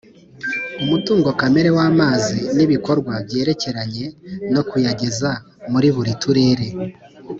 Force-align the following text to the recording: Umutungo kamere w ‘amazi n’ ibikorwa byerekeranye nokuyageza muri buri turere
Umutungo 0.83 1.27
kamere 1.39 1.69
w 1.77 1.79
‘amazi 1.89 2.37
n’ 2.55 2.57
ibikorwa 2.65 3.13
byerekeranye 3.27 4.05
nokuyageza 4.51 5.31
muri 5.71 5.87
buri 5.95 6.13
turere 6.21 6.67